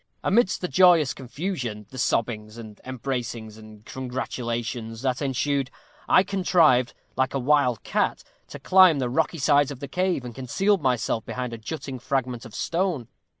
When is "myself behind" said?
10.81-11.53